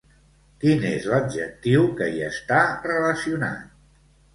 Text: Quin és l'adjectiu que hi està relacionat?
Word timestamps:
Quin 0.63 0.85
és 0.93 1.05
l'adjectiu 1.11 1.87
que 2.03 2.11
hi 2.17 2.27
està 2.33 2.67
relacionat? 2.91 3.75